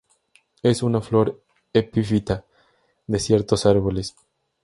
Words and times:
Es 0.63 0.81
una 0.81 0.99
flor 0.99 1.43
epífita 1.75 2.43
de 3.05 3.19
ciertos 3.19 3.67
árboles. 3.67 4.15